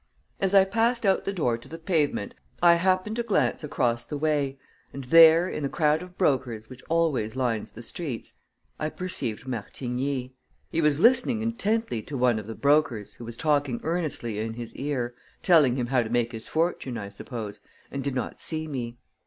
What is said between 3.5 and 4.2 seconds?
across the